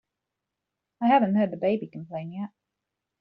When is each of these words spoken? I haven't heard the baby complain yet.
I 0.99 1.09
haven't 1.09 1.35
heard 1.35 1.51
the 1.51 1.57
baby 1.57 1.85
complain 1.85 2.31
yet. 2.31 2.49